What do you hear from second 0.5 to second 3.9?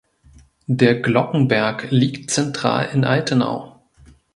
Der Glockenberg liegt zentral in Altenau.